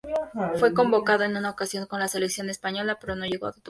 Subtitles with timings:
[0.57, 3.59] Fue convocado en una ocasión con la selección española pero no llegó a debutar.